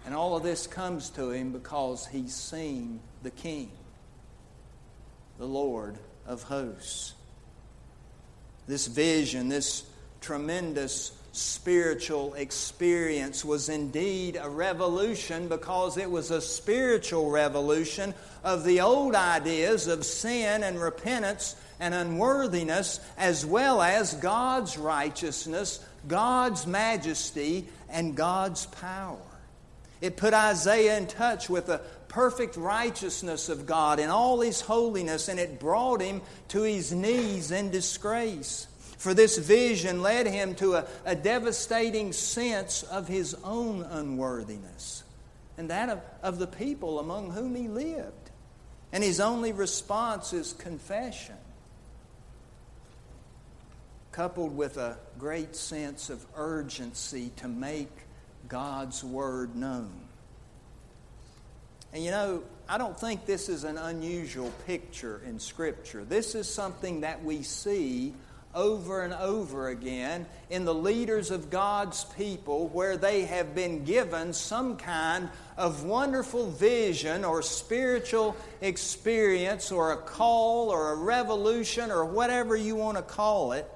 And 0.05 0.13
all 0.13 0.37
of 0.37 0.43
this 0.43 0.67
comes 0.67 1.09
to 1.11 1.31
him 1.31 1.51
because 1.51 2.05
he's 2.05 2.35
seen 2.35 2.99
the 3.23 3.31
King, 3.31 3.71
the 5.41 5.47
Lord 5.47 5.97
of 6.27 6.43
hosts. 6.43 7.15
This 8.67 8.85
vision, 8.85 9.49
this 9.49 9.83
tremendous 10.21 11.13
spiritual 11.31 12.35
experience 12.35 13.43
was 13.43 13.67
indeed 13.67 14.37
a 14.39 14.47
revolution 14.47 15.47
because 15.47 15.97
it 15.97 16.11
was 16.11 16.29
a 16.29 16.41
spiritual 16.41 17.31
revolution 17.31 18.13
of 18.43 18.63
the 18.63 18.81
old 18.81 19.15
ideas 19.15 19.87
of 19.87 20.05
sin 20.05 20.61
and 20.61 20.79
repentance 20.79 21.55
and 21.79 21.95
unworthiness, 21.95 22.99
as 23.17 23.43
well 23.43 23.81
as 23.81 24.13
God's 24.13 24.77
righteousness, 24.77 25.83
God's 26.07 26.67
majesty, 26.67 27.67
and 27.89 28.15
God's 28.15 28.67
power. 28.67 29.17
It 30.01 30.17
put 30.17 30.35
Isaiah 30.35 30.97
in 30.97 31.07
touch 31.07 31.49
with 31.49 31.65
the 31.65 31.81
perfect 32.11 32.57
righteousness 32.57 33.47
of 33.47 33.65
God 33.65 33.97
and 33.97 34.11
all 34.11 34.41
His 34.41 34.59
holiness, 34.59 35.29
and 35.29 35.39
it 35.39 35.61
brought 35.61 36.01
him 36.01 36.21
to 36.49 36.63
his 36.63 36.91
knees 36.91 37.51
in 37.51 37.71
disgrace. 37.71 38.67
For 38.97 39.13
this 39.13 39.37
vision 39.37 40.01
led 40.01 40.27
him 40.27 40.53
to 40.55 40.75
a, 40.75 40.85
a 41.05 41.15
devastating 41.15 42.11
sense 42.11 42.83
of 42.83 43.07
his 43.07 43.33
own 43.43 43.81
unworthiness 43.81 45.03
and 45.57 45.69
that 45.69 45.89
of, 45.89 46.01
of 46.21 46.39
the 46.39 46.47
people 46.47 46.99
among 46.99 47.31
whom 47.31 47.55
he 47.55 47.67
lived. 47.67 48.31
And 48.91 49.03
his 49.03 49.19
only 49.19 49.53
response 49.53 50.33
is 50.33 50.53
confession, 50.53 51.35
coupled 54.11 54.57
with 54.57 54.77
a 54.77 54.97
great 55.17 55.55
sense 55.55 56.09
of 56.09 56.25
urgency 56.35 57.31
to 57.37 57.47
make 57.47 57.91
God's 58.47 59.03
word 59.03 59.55
known. 59.55 60.10
And 61.93 62.03
you 62.03 62.11
know, 62.11 62.43
I 62.69 62.77
don't 62.77 62.97
think 62.97 63.25
this 63.25 63.49
is 63.49 63.63
an 63.63 63.77
unusual 63.77 64.51
picture 64.65 65.21
in 65.25 65.39
Scripture. 65.39 66.05
This 66.05 66.35
is 66.35 66.47
something 66.47 67.01
that 67.01 67.23
we 67.23 67.43
see 67.43 68.13
over 68.53 69.03
and 69.03 69.13
over 69.13 69.69
again 69.69 70.25
in 70.49 70.65
the 70.65 70.73
leaders 70.73 71.31
of 71.31 71.49
God's 71.49 72.03
people 72.17 72.67
where 72.69 72.97
they 72.97 73.23
have 73.23 73.55
been 73.55 73.83
given 73.83 74.33
some 74.33 74.77
kind 74.77 75.29
of 75.57 75.83
wonderful 75.83 76.49
vision 76.49 77.23
or 77.23 77.41
spiritual 77.41 78.35
experience 78.61 79.71
or 79.71 79.93
a 79.93 79.97
call 79.97 80.69
or 80.69 80.91
a 80.91 80.95
revolution 80.95 81.91
or 81.91 82.05
whatever 82.05 82.55
you 82.55 82.75
want 82.75 82.97
to 82.97 83.03
call 83.03 83.53
it. 83.53 83.69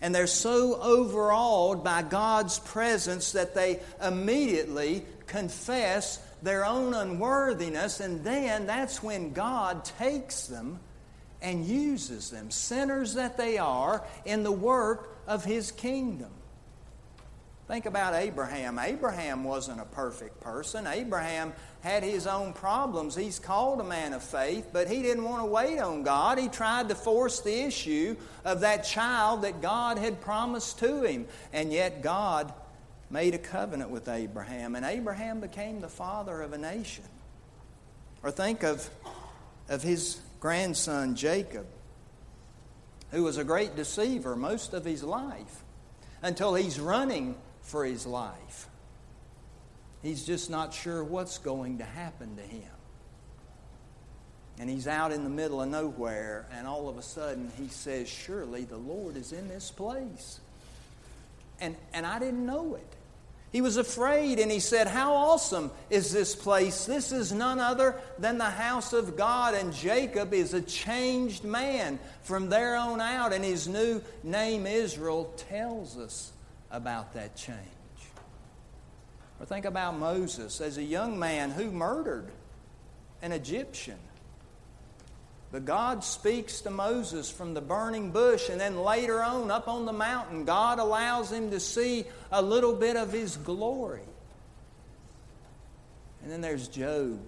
And 0.00 0.14
they're 0.14 0.26
so 0.26 0.80
overawed 0.80 1.82
by 1.82 2.02
God's 2.02 2.58
presence 2.60 3.32
that 3.32 3.54
they 3.54 3.80
immediately 4.02 5.04
confess 5.26 6.20
their 6.42 6.64
own 6.64 6.94
unworthiness, 6.94 8.00
and 8.00 8.22
then 8.22 8.66
that's 8.66 9.02
when 9.02 9.32
God 9.32 9.84
takes 9.84 10.46
them 10.46 10.78
and 11.42 11.64
uses 11.64 12.30
them, 12.30 12.50
sinners 12.50 13.14
that 13.14 13.36
they 13.36 13.58
are, 13.58 14.04
in 14.24 14.44
the 14.44 14.52
work 14.52 15.16
of 15.26 15.44
His 15.44 15.72
kingdom. 15.72 16.30
Think 17.68 17.84
about 17.84 18.14
Abraham. 18.14 18.78
Abraham 18.78 19.44
wasn't 19.44 19.78
a 19.78 19.84
perfect 19.84 20.40
person. 20.40 20.86
Abraham 20.86 21.52
had 21.82 22.02
his 22.02 22.26
own 22.26 22.54
problems. 22.54 23.14
He's 23.14 23.38
called 23.38 23.78
a 23.82 23.84
man 23.84 24.14
of 24.14 24.22
faith, 24.22 24.70
but 24.72 24.88
he 24.88 25.02
didn't 25.02 25.24
want 25.24 25.42
to 25.42 25.46
wait 25.46 25.78
on 25.78 26.02
God. 26.02 26.38
He 26.38 26.48
tried 26.48 26.88
to 26.88 26.94
force 26.94 27.40
the 27.40 27.66
issue 27.66 28.16
of 28.42 28.60
that 28.60 28.84
child 28.84 29.42
that 29.42 29.60
God 29.60 29.98
had 29.98 30.22
promised 30.22 30.78
to 30.78 31.02
him. 31.02 31.26
And 31.52 31.70
yet 31.70 32.02
God 32.02 32.54
made 33.10 33.34
a 33.34 33.38
covenant 33.38 33.90
with 33.90 34.08
Abraham, 34.08 34.74
and 34.74 34.84
Abraham 34.86 35.40
became 35.40 35.82
the 35.82 35.88
father 35.88 36.40
of 36.40 36.54
a 36.54 36.58
nation. 36.58 37.04
Or 38.22 38.30
think 38.30 38.62
of, 38.62 38.88
of 39.68 39.82
his 39.82 40.18
grandson 40.40 41.16
Jacob, 41.16 41.66
who 43.10 43.24
was 43.24 43.36
a 43.36 43.44
great 43.44 43.76
deceiver 43.76 44.36
most 44.36 44.72
of 44.72 44.86
his 44.86 45.02
life 45.02 45.64
until 46.22 46.54
he's 46.54 46.80
running 46.80 47.36
for 47.68 47.84
his 47.84 48.06
life. 48.06 48.68
He's 50.02 50.24
just 50.24 50.48
not 50.48 50.72
sure 50.72 51.04
what's 51.04 51.38
going 51.38 51.78
to 51.78 51.84
happen 51.84 52.36
to 52.36 52.42
him. 52.42 52.70
And 54.58 54.68
he's 54.68 54.88
out 54.88 55.12
in 55.12 55.22
the 55.22 55.30
middle 55.30 55.62
of 55.62 55.68
nowhere, 55.68 56.46
and 56.52 56.66
all 56.66 56.88
of 56.88 56.98
a 56.98 57.02
sudden 57.02 57.52
he 57.56 57.68
says, 57.68 58.08
Surely 58.08 58.64
the 58.64 58.76
Lord 58.76 59.16
is 59.16 59.32
in 59.32 59.48
this 59.48 59.70
place. 59.70 60.40
And, 61.60 61.76
and 61.92 62.06
I 62.06 62.18
didn't 62.18 62.44
know 62.44 62.74
it. 62.74 62.96
He 63.50 63.60
was 63.62 63.78
afraid 63.78 64.38
and 64.38 64.50
he 64.50 64.60
said, 64.60 64.88
How 64.88 65.14
awesome 65.14 65.70
is 65.88 66.12
this 66.12 66.34
place? 66.36 66.84
This 66.84 67.12
is 67.12 67.32
none 67.32 67.58
other 67.60 68.00
than 68.18 68.38
the 68.38 68.44
house 68.44 68.92
of 68.92 69.16
God. 69.16 69.54
And 69.54 69.72
Jacob 69.72 70.34
is 70.34 70.52
a 70.52 70.60
changed 70.60 71.44
man 71.44 71.98
from 72.22 72.50
there 72.50 72.76
on 72.76 73.00
out. 73.00 73.32
And 73.32 73.42
his 73.42 73.66
new 73.66 74.02
name, 74.22 74.66
Israel, 74.66 75.32
tells 75.48 75.96
us 75.96 76.32
about 76.70 77.14
that 77.14 77.36
change. 77.36 77.58
Or 79.40 79.46
think 79.46 79.64
about 79.64 79.98
Moses 79.98 80.60
as 80.60 80.78
a 80.78 80.82
young 80.82 81.18
man 81.18 81.50
who 81.50 81.70
murdered 81.70 82.30
an 83.22 83.32
Egyptian. 83.32 83.98
But 85.50 85.64
God 85.64 86.04
speaks 86.04 86.60
to 86.62 86.70
Moses 86.70 87.30
from 87.30 87.54
the 87.54 87.60
burning 87.60 88.10
bush, 88.10 88.50
and 88.50 88.60
then 88.60 88.82
later 88.82 89.22
on, 89.22 89.50
up 89.50 89.66
on 89.66 89.86
the 89.86 89.92
mountain, 89.92 90.44
God 90.44 90.78
allows 90.78 91.32
him 91.32 91.50
to 91.52 91.60
see 91.60 92.04
a 92.30 92.42
little 92.42 92.74
bit 92.74 92.96
of 92.96 93.12
his 93.12 93.36
glory. 93.36 94.02
And 96.22 96.30
then 96.30 96.42
there's 96.42 96.68
Job, 96.68 97.18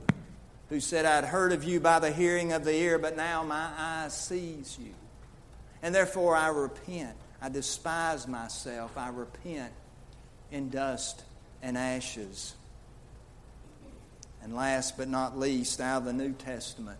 who 0.68 0.80
said, 0.80 1.06
I'd 1.06 1.24
heard 1.24 1.52
of 1.52 1.64
you 1.64 1.80
by 1.80 1.98
the 1.98 2.12
hearing 2.12 2.52
of 2.52 2.64
the 2.64 2.74
ear, 2.74 2.98
but 2.98 3.16
now 3.16 3.42
my 3.42 3.70
eye 3.76 4.08
sees 4.08 4.76
you. 4.78 4.92
And 5.82 5.94
therefore 5.94 6.36
I 6.36 6.48
repent. 6.48 7.16
I 7.42 7.48
despise 7.48 8.28
myself. 8.28 8.96
I 8.96 9.08
repent 9.08 9.72
in 10.50 10.68
dust 10.70 11.22
and 11.62 11.76
ashes. 11.78 12.54
And 14.42 14.54
last 14.54 14.96
but 14.96 15.08
not 15.08 15.38
least, 15.38 15.80
out 15.80 15.98
of 15.98 16.04
the 16.04 16.12
New 16.12 16.32
Testament, 16.32 16.98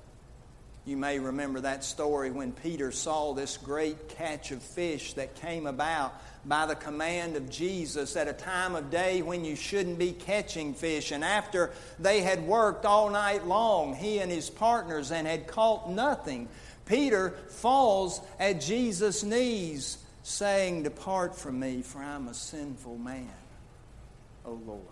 you 0.87 0.97
may 0.97 1.19
remember 1.19 1.61
that 1.61 1.85
story 1.85 2.31
when 2.31 2.53
Peter 2.53 2.91
saw 2.91 3.33
this 3.33 3.59
great 3.59 4.09
catch 4.09 4.51
of 4.51 4.63
fish 4.63 5.13
that 5.15 5.35
came 5.35 5.67
about 5.67 6.15
by 6.45 6.65
the 6.67 6.75
command 6.75 7.37
of 7.37 7.51
Jesus 7.51 8.17
at 8.17 8.29
a 8.29 8.33
time 8.33 8.75
of 8.75 8.91
day 8.91 9.21
when 9.21 9.45
you 9.45 9.57
shouldn't 9.57 9.99
be 9.99 10.13
catching 10.13 10.73
fish. 10.73 11.13
And 11.13 11.23
after 11.23 11.71
they 11.99 12.23
had 12.23 12.47
worked 12.47 12.87
all 12.87 13.11
night 13.11 13.47
long, 13.47 13.95
he 13.95 14.21
and 14.21 14.31
his 14.31 14.49
partners, 14.49 15.13
and 15.13 15.27
had 15.27 15.47
caught 15.47 15.91
nothing, 15.91 16.49
Peter 16.87 17.31
falls 17.51 18.21
at 18.39 18.61
Jesus' 18.61 19.23
knees, 19.23 19.99
saying, 20.23 20.83
Depart 20.83 21.37
from 21.37 21.59
me, 21.61 21.83
for 21.83 22.03
I'm 22.03 22.29
a 22.29 22.35
sinful 22.35 22.99
man, 22.99 23.29
O 24.45 24.53
Lord. 24.67 24.85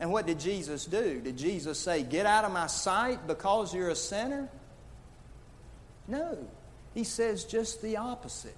And 0.00 0.10
what 0.10 0.26
did 0.26 0.40
Jesus 0.40 0.86
do? 0.86 1.20
Did 1.20 1.36
Jesus 1.36 1.78
say, 1.78 2.02
Get 2.02 2.26
out 2.26 2.44
of 2.44 2.52
my 2.52 2.66
sight 2.66 3.26
because 3.26 3.74
you're 3.74 3.90
a 3.90 3.96
sinner? 3.96 4.48
No. 6.08 6.38
He 6.94 7.04
says 7.04 7.44
just 7.44 7.82
the 7.82 7.98
opposite. 7.98 8.56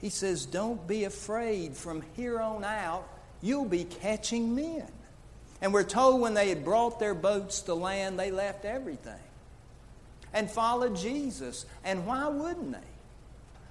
He 0.00 0.08
says, 0.08 0.46
Don't 0.46 0.86
be 0.88 1.04
afraid. 1.04 1.76
From 1.76 2.02
here 2.16 2.40
on 2.40 2.64
out, 2.64 3.06
you'll 3.42 3.66
be 3.66 3.84
catching 3.84 4.54
men. 4.54 4.86
And 5.60 5.74
we're 5.74 5.84
told 5.84 6.20
when 6.20 6.34
they 6.34 6.48
had 6.48 6.64
brought 6.64 6.98
their 7.00 7.14
boats 7.14 7.62
to 7.62 7.74
land, 7.74 8.18
they 8.18 8.30
left 8.30 8.64
everything 8.64 9.20
and 10.32 10.50
followed 10.50 10.96
Jesus. 10.96 11.66
And 11.84 12.06
why 12.06 12.28
wouldn't 12.28 12.72
they? 12.72 12.78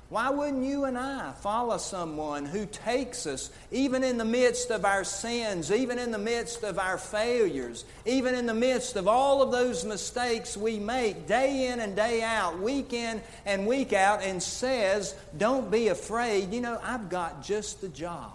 Why 0.10 0.30
wouldn't 0.30 0.64
you 0.64 0.86
and 0.86 0.98
I 0.98 1.34
follow 1.34 1.78
someone 1.78 2.46
who 2.46 2.66
takes 2.66 3.28
us, 3.28 3.52
even 3.72 4.06
in 4.06 4.18
the 4.18 4.24
midst 4.24 4.72
of 4.72 4.86
our 4.86 5.04
sins, 5.04 5.70
even 5.70 6.00
in 6.00 6.12
the 6.12 6.18
midst 6.18 6.64
of 6.64 6.80
our 6.80 6.98
failures, 6.98 7.84
even 8.06 8.34
in 8.34 8.46
the 8.46 8.54
midst 8.54 8.96
of 8.96 9.10
all 9.10 9.42
of 9.42 9.52
those 9.52 9.84
mistakes 9.84 10.56
we 10.56 10.80
make 10.80 11.28
day 11.28 11.68
in 11.68 11.82
and 11.82 11.94
day 11.94 12.24
out, 12.24 12.58
week 12.60 12.94
in 12.94 13.22
and 13.46 13.68
week 13.68 13.92
out, 13.92 14.24
and 14.24 14.42
says, 14.42 15.14
Don't 15.38 15.70
be 15.70 15.90
afraid. 15.90 16.54
You 16.54 16.62
know, 16.62 16.80
I've 16.82 17.10
got 17.10 17.44
just 17.44 17.82
the 17.82 17.90
job 17.90 18.32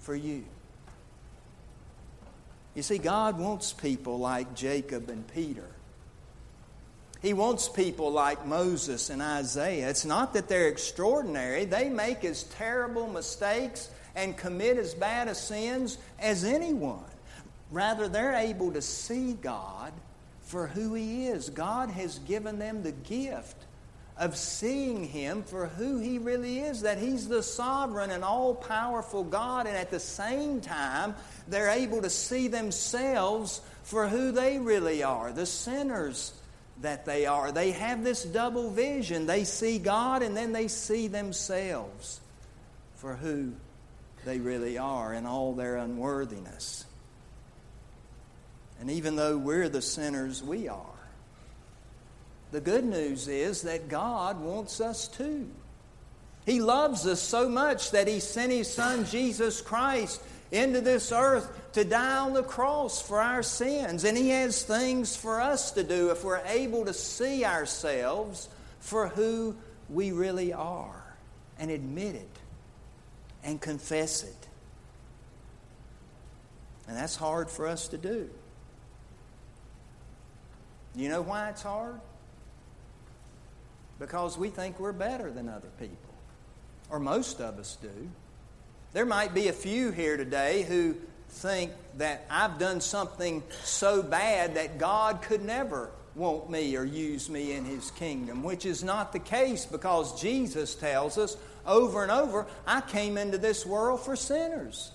for 0.00 0.16
you. 0.16 0.44
You 2.74 2.82
see, 2.82 2.98
God 2.98 3.38
wants 3.38 3.72
people 3.72 4.18
like 4.18 4.56
Jacob 4.56 5.08
and 5.08 5.24
Peter 5.32 5.73
he 7.24 7.32
wants 7.32 7.70
people 7.70 8.12
like 8.12 8.44
Moses 8.44 9.08
and 9.08 9.22
Isaiah. 9.22 9.88
It's 9.88 10.04
not 10.04 10.34
that 10.34 10.46
they're 10.46 10.68
extraordinary, 10.68 11.64
they 11.64 11.88
make 11.88 12.22
as 12.22 12.42
terrible 12.42 13.08
mistakes 13.08 13.88
and 14.14 14.36
commit 14.36 14.76
as 14.76 14.92
bad 14.92 15.28
as 15.28 15.40
sins 15.40 15.96
as 16.18 16.44
anyone. 16.44 17.02
Rather, 17.70 18.08
they're 18.08 18.34
able 18.34 18.72
to 18.72 18.82
see 18.82 19.32
God 19.32 19.92
for 20.42 20.66
who 20.66 20.92
He 20.92 21.26
is. 21.26 21.48
God 21.48 21.88
has 21.88 22.18
given 22.20 22.58
them 22.58 22.82
the 22.82 22.92
gift 22.92 23.56
of 24.18 24.36
seeing 24.36 25.02
Him 25.02 25.44
for 25.44 25.66
who 25.66 25.98
He 25.98 26.18
really 26.18 26.60
is, 26.60 26.82
that 26.82 26.98
He's 26.98 27.26
the 27.26 27.42
sovereign 27.42 28.10
and 28.10 28.22
all 28.22 28.54
powerful 28.54 29.24
God, 29.24 29.66
and 29.66 29.74
at 29.74 29.90
the 29.90 29.98
same 29.98 30.60
time, 30.60 31.14
they're 31.48 31.70
able 31.70 32.02
to 32.02 32.10
see 32.10 32.48
themselves 32.48 33.62
for 33.82 34.08
who 34.08 34.30
they 34.30 34.58
really 34.58 35.02
are 35.02 35.32
the 35.32 35.46
sinners 35.46 36.34
that 36.80 37.04
they 37.04 37.26
are. 37.26 37.52
They 37.52 37.72
have 37.72 38.04
this 38.04 38.24
double 38.24 38.70
vision. 38.70 39.26
They 39.26 39.44
see 39.44 39.78
God 39.78 40.22
and 40.22 40.36
then 40.36 40.52
they 40.52 40.68
see 40.68 41.08
themselves 41.08 42.20
for 42.96 43.14
who 43.14 43.52
they 44.24 44.38
really 44.38 44.78
are 44.78 45.12
in 45.12 45.26
all 45.26 45.52
their 45.52 45.76
unworthiness. 45.76 46.84
And 48.80 48.90
even 48.90 49.16
though 49.16 49.36
we're 49.36 49.68
the 49.68 49.82
sinners, 49.82 50.42
we 50.42 50.68
are. 50.68 50.80
The 52.50 52.60
good 52.60 52.84
news 52.84 53.28
is 53.28 53.62
that 53.62 53.88
God 53.88 54.40
wants 54.40 54.80
us 54.80 55.08
too. 55.08 55.48
He 56.46 56.60
loves 56.60 57.06
us 57.06 57.20
so 57.20 57.48
much 57.48 57.92
that 57.92 58.06
He 58.06 58.20
sent 58.20 58.52
His 58.52 58.72
Son, 58.72 59.06
Jesus 59.06 59.60
Christ, 59.60 60.20
into 60.52 60.80
this 60.80 61.10
earth 61.10 61.48
to 61.74 61.84
die 61.84 62.18
on 62.18 62.32
the 62.32 62.42
cross 62.42 63.02
for 63.02 63.20
our 63.20 63.42
sins. 63.42 64.04
And 64.04 64.16
He 64.16 64.30
has 64.30 64.62
things 64.62 65.14
for 65.14 65.40
us 65.40 65.72
to 65.72 65.82
do 65.82 66.10
if 66.10 66.24
we're 66.24 66.42
able 66.46 66.84
to 66.86 66.94
see 66.94 67.44
ourselves 67.44 68.48
for 68.78 69.08
who 69.08 69.56
we 69.90 70.12
really 70.12 70.52
are 70.52 71.04
and 71.58 71.70
admit 71.70 72.14
it 72.14 72.38
and 73.42 73.60
confess 73.60 74.22
it. 74.22 74.48
And 76.86 76.96
that's 76.96 77.16
hard 77.16 77.50
for 77.50 77.66
us 77.66 77.88
to 77.88 77.98
do. 77.98 78.30
You 80.94 81.08
know 81.08 81.22
why 81.22 81.48
it's 81.50 81.62
hard? 81.62 82.00
Because 83.98 84.38
we 84.38 84.48
think 84.48 84.78
we're 84.78 84.92
better 84.92 85.30
than 85.30 85.48
other 85.48 85.70
people, 85.80 86.14
or 86.88 87.00
most 87.00 87.40
of 87.40 87.58
us 87.58 87.76
do. 87.80 88.10
There 88.92 89.06
might 89.06 89.34
be 89.34 89.48
a 89.48 89.52
few 89.52 89.90
here 89.90 90.16
today 90.16 90.62
who 90.62 90.94
think 91.34 91.72
that 91.98 92.24
I've 92.30 92.58
done 92.58 92.80
something 92.80 93.42
so 93.64 94.02
bad 94.02 94.54
that 94.54 94.78
God 94.78 95.20
could 95.20 95.44
never 95.44 95.90
want 96.14 96.48
me 96.48 96.76
or 96.76 96.84
use 96.84 97.28
me 97.28 97.52
in 97.52 97.64
His 97.64 97.90
kingdom, 97.90 98.42
which 98.42 98.64
is 98.64 98.84
not 98.84 99.12
the 99.12 99.18
case 99.18 99.66
because 99.66 100.20
Jesus 100.20 100.74
tells 100.74 101.18
us 101.18 101.36
over 101.66 102.02
and 102.02 102.12
over 102.12 102.46
I 102.66 102.80
came 102.80 103.18
into 103.18 103.36
this 103.36 103.66
world 103.66 104.00
for 104.00 104.16
sinners. 104.16 104.92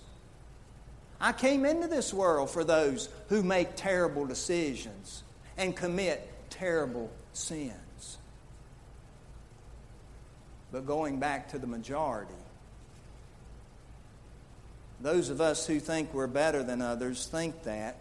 I 1.20 1.34
came 1.34 1.66
into 1.66 1.88
this 1.88 2.14
world 2.14 2.50
for 2.50 2.64
those 2.64 3.10
who 3.28 3.44
make 3.44 3.76
terrible 3.76 4.26
decisions 4.26 5.24
and 5.58 5.76
commit 5.76 6.28
terrible 6.50 7.12
sins. 7.34 8.18
But 10.72 10.86
going 10.86 11.20
back 11.20 11.50
to 11.50 11.60
the 11.60 11.68
majority, 11.68 12.34
those 15.02 15.30
of 15.30 15.42
us 15.42 15.66
who 15.66 15.80
think 15.80 16.14
we're 16.14 16.28
better 16.28 16.64
than 16.64 16.82
others 16.82 17.28
think 17.28 17.64
that 17.64 17.98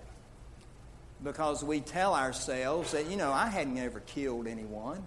because 1.23 1.65
we 1.65 1.81
tell 1.81 2.15
ourselves 2.15 2.93
that, 2.93 3.11
you 3.11 3.17
know, 3.17 3.33
I 3.33 3.49
hadn't 3.49 3.79
ever 3.79 4.01
killed 4.01 4.47
anyone. 4.47 5.03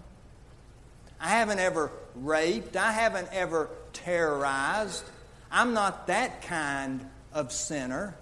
I 1.20 1.28
haven't 1.28 1.58
ever 1.58 1.90
raped. 2.14 2.76
I 2.76 2.92
haven't 2.92 3.28
ever 3.32 3.70
terrorized. 3.92 5.04
I'm 5.50 5.72
not 5.74 6.08
that 6.08 6.42
kind 6.42 7.08
of 7.32 7.52
sinner. 7.52 8.14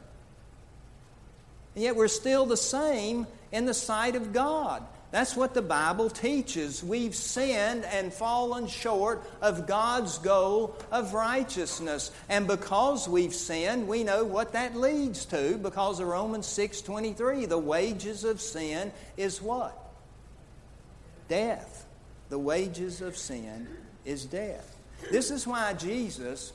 And 1.74 1.84
yet 1.84 1.96
we're 1.96 2.08
still 2.08 2.46
the 2.46 2.56
same 2.56 3.26
in 3.52 3.64
the 3.64 3.74
sight 3.74 4.16
of 4.16 4.32
God. 4.32 4.84
That's 5.10 5.34
what 5.34 5.54
the 5.54 5.62
Bible 5.62 6.08
teaches. 6.08 6.84
We've 6.84 7.14
sinned 7.14 7.84
and 7.84 8.12
fallen 8.12 8.68
short 8.68 9.22
of 9.42 9.66
God's 9.66 10.18
goal 10.18 10.76
of 10.92 11.14
righteousness. 11.14 12.12
And 12.28 12.46
because 12.46 13.08
we've 13.08 13.34
sinned, 13.34 13.88
we 13.88 14.04
know 14.04 14.24
what 14.24 14.52
that 14.52 14.76
leads 14.76 15.24
to 15.26 15.58
because 15.58 15.98
of 15.98 16.06
Romans 16.06 16.46
6:23. 16.46 17.46
The 17.46 17.58
wages 17.58 18.22
of 18.22 18.40
sin 18.40 18.92
is 19.16 19.42
what? 19.42 19.76
Death. 21.28 21.86
The 22.28 22.38
wages 22.38 23.00
of 23.00 23.16
sin 23.16 23.66
is 24.04 24.24
death. 24.24 24.76
This 25.10 25.32
is 25.32 25.46
why 25.46 25.74
Jesus 25.74 26.52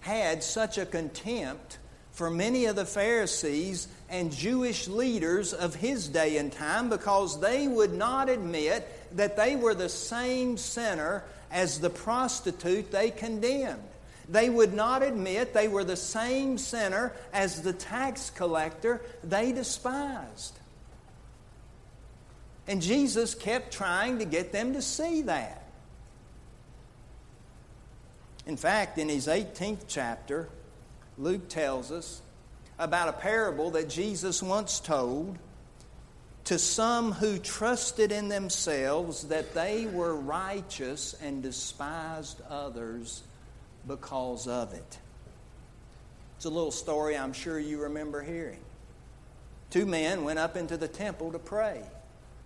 had 0.00 0.42
such 0.42 0.76
a 0.76 0.84
contempt 0.84 1.78
for 2.10 2.28
many 2.30 2.66
of 2.66 2.76
the 2.76 2.84
Pharisees 2.84 3.88
and 4.12 4.30
Jewish 4.30 4.88
leaders 4.88 5.54
of 5.54 5.74
his 5.74 6.06
day 6.06 6.36
and 6.36 6.52
time 6.52 6.90
because 6.90 7.40
they 7.40 7.66
would 7.66 7.94
not 7.94 8.28
admit 8.28 8.86
that 9.16 9.38
they 9.38 9.56
were 9.56 9.74
the 9.74 9.88
same 9.88 10.58
sinner 10.58 11.24
as 11.50 11.80
the 11.80 11.88
prostitute 11.88 12.92
they 12.92 13.10
condemned. 13.10 13.82
They 14.28 14.50
would 14.50 14.74
not 14.74 15.02
admit 15.02 15.54
they 15.54 15.66
were 15.66 15.82
the 15.82 15.96
same 15.96 16.58
sinner 16.58 17.14
as 17.32 17.62
the 17.62 17.72
tax 17.72 18.28
collector 18.28 19.00
they 19.24 19.50
despised. 19.50 20.58
And 22.68 22.82
Jesus 22.82 23.34
kept 23.34 23.72
trying 23.72 24.18
to 24.18 24.26
get 24.26 24.52
them 24.52 24.74
to 24.74 24.82
see 24.82 25.22
that. 25.22 25.64
In 28.46 28.58
fact, 28.58 28.98
in 28.98 29.08
his 29.08 29.26
18th 29.26 29.84
chapter, 29.88 30.50
Luke 31.16 31.48
tells 31.48 31.90
us 31.90 32.20
about 32.78 33.08
a 33.08 33.12
parable 33.12 33.70
that 33.72 33.88
Jesus 33.88 34.42
once 34.42 34.80
told 34.80 35.38
to 36.44 36.58
some 36.58 37.12
who 37.12 37.38
trusted 37.38 38.10
in 38.10 38.28
themselves 38.28 39.28
that 39.28 39.54
they 39.54 39.86
were 39.86 40.14
righteous 40.14 41.14
and 41.22 41.42
despised 41.42 42.40
others 42.48 43.22
because 43.86 44.48
of 44.48 44.74
it. 44.74 44.98
It's 46.36 46.44
a 46.44 46.50
little 46.50 46.72
story 46.72 47.16
I'm 47.16 47.32
sure 47.32 47.58
you 47.58 47.82
remember 47.82 48.22
hearing. 48.22 48.58
Two 49.70 49.86
men 49.86 50.24
went 50.24 50.38
up 50.38 50.56
into 50.56 50.76
the 50.76 50.88
temple 50.88 51.32
to 51.32 51.38
pray. 51.38 51.82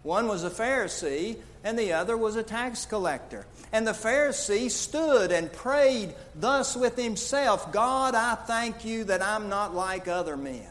One 0.07 0.29
was 0.29 0.45
a 0.45 0.51
Pharisee, 0.51 1.37
and 1.64 1.77
the 1.77 1.95
other 1.95 2.16
was 2.16 2.37
a 2.37 2.42
tax 2.45 2.87
collector. 2.87 3.45
And 3.73 3.85
the 3.85 3.90
Pharisee 3.90 4.71
stood 4.71 5.33
and 5.33 5.53
prayed 5.53 6.14
thus 6.37 6.77
with 6.77 6.97
himself 6.97 7.73
God, 7.73 8.14
I 8.14 8.37
thank 8.37 8.85
you 8.85 9.03
that 9.05 9.21
I'm 9.21 9.49
not 9.49 9.75
like 9.75 10.07
other 10.07 10.37
men, 10.37 10.69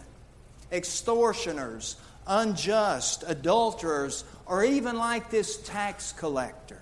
extortioners, 0.72 1.98
unjust, 2.26 3.26
adulterers, 3.28 4.24
or 4.46 4.64
even 4.64 4.96
like 4.96 5.30
this 5.30 5.58
tax 5.58 6.14
collector. 6.14 6.82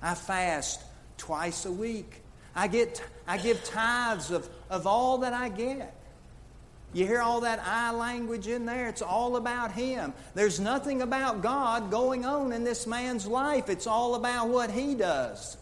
I 0.00 0.14
fast 0.14 0.82
twice 1.18 1.66
a 1.66 1.72
week. 1.72 2.22
I, 2.54 2.68
get, 2.68 3.04
I 3.26 3.36
give 3.36 3.62
tithes 3.64 4.30
of, 4.30 4.48
of 4.70 4.86
all 4.86 5.18
that 5.18 5.34
I 5.34 5.50
get. 5.50 5.94
You 6.96 7.06
hear 7.06 7.20
all 7.20 7.42
that 7.42 7.60
I 7.62 7.90
language 7.90 8.48
in 8.48 8.64
there? 8.64 8.88
It's 8.88 9.02
all 9.02 9.36
about 9.36 9.70
him. 9.72 10.14
There's 10.34 10.58
nothing 10.58 11.02
about 11.02 11.42
God 11.42 11.90
going 11.90 12.24
on 12.24 12.54
in 12.54 12.64
this 12.64 12.86
man's 12.86 13.26
life. 13.26 13.68
It's 13.68 13.86
all 13.86 14.14
about 14.14 14.48
what 14.48 14.70
he 14.70 14.94
does. 14.94 15.58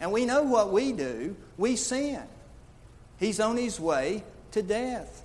And 0.00 0.10
we 0.10 0.26
know 0.26 0.42
what 0.42 0.72
we 0.72 0.90
do 0.90 1.36
we 1.56 1.76
sin. 1.76 2.20
He's 3.20 3.38
on 3.38 3.56
his 3.56 3.78
way 3.78 4.24
to 4.50 4.60
death. 4.60 5.24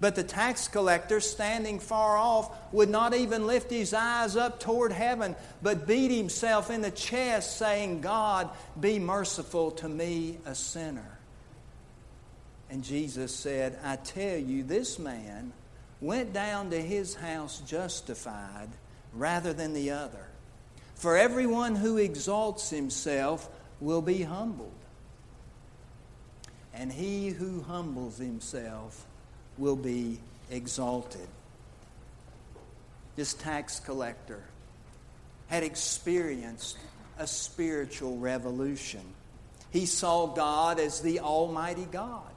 But 0.00 0.16
the 0.16 0.24
tax 0.24 0.66
collector, 0.66 1.20
standing 1.20 1.78
far 1.78 2.16
off, 2.16 2.50
would 2.72 2.90
not 2.90 3.14
even 3.14 3.46
lift 3.46 3.70
his 3.70 3.94
eyes 3.94 4.36
up 4.36 4.58
toward 4.58 4.90
heaven, 4.90 5.36
but 5.62 5.86
beat 5.86 6.10
himself 6.10 6.68
in 6.68 6.82
the 6.82 6.90
chest, 6.90 7.58
saying, 7.58 8.00
God, 8.00 8.50
be 8.78 8.98
merciful 8.98 9.70
to 9.72 9.88
me, 9.88 10.38
a 10.46 10.56
sinner. 10.56 11.17
And 12.70 12.84
Jesus 12.84 13.34
said, 13.34 13.78
I 13.82 13.96
tell 13.96 14.36
you, 14.36 14.62
this 14.62 14.98
man 14.98 15.52
went 16.00 16.32
down 16.32 16.70
to 16.70 16.80
his 16.80 17.14
house 17.14 17.60
justified 17.60 18.68
rather 19.14 19.52
than 19.52 19.72
the 19.72 19.90
other. 19.90 20.28
For 20.94 21.16
everyone 21.16 21.76
who 21.76 21.96
exalts 21.96 22.70
himself 22.70 23.48
will 23.80 24.02
be 24.02 24.22
humbled, 24.22 24.72
and 26.74 26.92
he 26.92 27.28
who 27.28 27.62
humbles 27.62 28.18
himself 28.18 29.06
will 29.56 29.76
be 29.76 30.18
exalted. 30.50 31.28
This 33.16 33.34
tax 33.34 33.80
collector 33.80 34.42
had 35.48 35.62
experienced 35.62 36.76
a 37.18 37.26
spiritual 37.26 38.18
revolution. 38.18 39.02
He 39.70 39.86
saw 39.86 40.26
God 40.26 40.78
as 40.78 41.00
the 41.00 41.20
Almighty 41.20 41.86
God, 41.90 42.30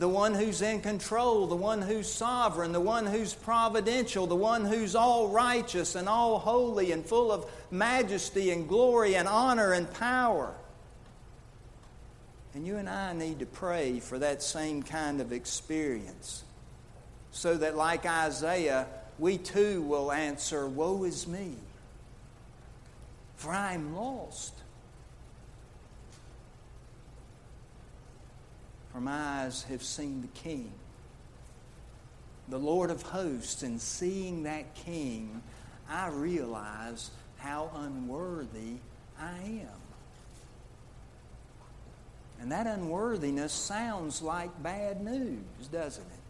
the 0.00 0.08
one 0.08 0.32
who's 0.32 0.62
in 0.62 0.80
control, 0.80 1.46
the 1.46 1.54
one 1.54 1.82
who's 1.82 2.10
sovereign, 2.10 2.72
the 2.72 2.80
one 2.80 3.04
who's 3.04 3.34
providential, 3.34 4.26
the 4.26 4.34
one 4.34 4.64
who's 4.64 4.96
all 4.96 5.28
righteous 5.28 5.94
and 5.94 6.08
all 6.08 6.38
holy 6.38 6.90
and 6.90 7.04
full 7.04 7.30
of 7.30 7.44
majesty 7.70 8.50
and 8.50 8.66
glory 8.66 9.14
and 9.14 9.28
honor 9.28 9.74
and 9.74 9.92
power. 9.92 10.54
And 12.54 12.66
you 12.66 12.78
and 12.78 12.88
I 12.88 13.12
need 13.12 13.40
to 13.40 13.46
pray 13.46 14.00
for 14.00 14.18
that 14.18 14.42
same 14.42 14.82
kind 14.82 15.20
of 15.20 15.32
experience 15.32 16.44
so 17.30 17.58
that, 17.58 17.76
like 17.76 18.06
Isaiah, 18.06 18.86
we 19.18 19.36
too 19.36 19.82
will 19.82 20.10
answer, 20.10 20.66
Woe 20.66 21.04
is 21.04 21.26
me, 21.26 21.56
for 23.36 23.52
I 23.52 23.74
am 23.74 23.94
lost. 23.94 24.54
For 28.92 29.00
my 29.00 29.42
eyes 29.42 29.62
have 29.64 29.82
seen 29.82 30.22
the 30.22 30.40
King, 30.40 30.72
the 32.48 32.58
Lord 32.58 32.90
of 32.90 33.02
hosts, 33.02 33.62
and 33.62 33.80
seeing 33.80 34.42
that 34.44 34.74
King, 34.74 35.42
I 35.88 36.08
realize 36.08 37.10
how 37.38 37.70
unworthy 37.74 38.76
I 39.18 39.36
am. 39.44 39.80
And 42.40 42.52
that 42.52 42.66
unworthiness 42.66 43.52
sounds 43.52 44.22
like 44.22 44.62
bad 44.62 45.02
news, 45.04 45.68
doesn't 45.70 46.02
it? 46.02 46.20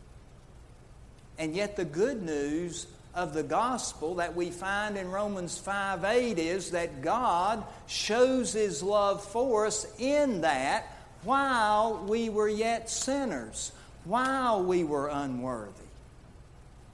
And 1.38 1.54
yet, 1.54 1.76
the 1.76 1.84
good 1.84 2.22
news 2.22 2.86
of 3.14 3.32
the 3.32 3.42
gospel 3.42 4.16
that 4.16 4.36
we 4.36 4.50
find 4.50 4.96
in 4.96 5.10
Romans 5.10 5.56
5 5.56 6.04
8 6.04 6.38
is 6.38 6.72
that 6.72 7.00
God 7.00 7.64
shows 7.86 8.52
his 8.52 8.82
love 8.82 9.24
for 9.24 9.66
us 9.66 9.86
in 9.98 10.42
that 10.42 10.99
while 11.24 12.04
we 12.06 12.28
were 12.30 12.48
yet 12.48 12.88
sinners, 12.90 13.72
while 14.04 14.62
we 14.62 14.84
were 14.84 15.08
unworthy, 15.08 15.72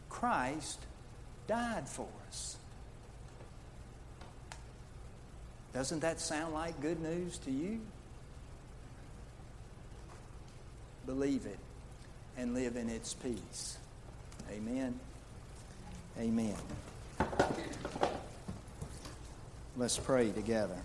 Christ 0.09 0.81
died 1.47 1.89
for 1.89 2.09
us. 2.29 2.57
Doesn't 5.73 6.01
that 6.01 6.21
sound 6.21 6.55
like 6.55 6.81
good 6.81 7.01
news 7.01 7.39
to 7.39 7.51
you? 7.51 7.81
believe 11.07 11.47
it, 11.47 11.59
and 12.37 12.53
live 12.53 12.77
in 12.77 12.91
its 12.91 13.15
peace. 13.15 13.79
Amen. 14.51 14.99
Amen. 16.19 16.57
Let's 19.77 19.99
pray 19.99 20.31
together. 20.31 20.77